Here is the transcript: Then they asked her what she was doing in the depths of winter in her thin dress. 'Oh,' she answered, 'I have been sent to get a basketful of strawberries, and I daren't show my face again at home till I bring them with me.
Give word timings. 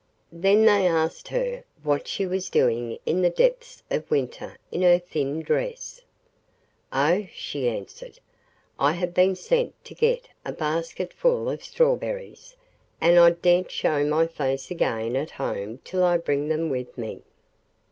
Then 0.33 0.65
they 0.65 0.87
asked 0.87 1.27
her 1.27 1.63
what 1.83 2.07
she 2.07 2.25
was 2.25 2.49
doing 2.49 2.97
in 3.05 3.21
the 3.21 3.29
depths 3.29 3.83
of 3.91 4.09
winter 4.09 4.57
in 4.71 4.81
her 4.81 4.97
thin 4.97 5.43
dress. 5.43 6.01
'Oh,' 6.91 7.27
she 7.31 7.69
answered, 7.69 8.17
'I 8.79 8.93
have 8.93 9.13
been 9.13 9.35
sent 9.35 9.85
to 9.85 9.93
get 9.93 10.27
a 10.43 10.53
basketful 10.53 11.47
of 11.51 11.63
strawberries, 11.63 12.55
and 12.99 13.19
I 13.19 13.29
daren't 13.29 13.69
show 13.69 14.03
my 14.03 14.25
face 14.25 14.71
again 14.71 15.15
at 15.15 15.29
home 15.29 15.77
till 15.83 16.03
I 16.03 16.17
bring 16.17 16.47
them 16.49 16.71
with 16.71 16.97
me. 16.97 17.21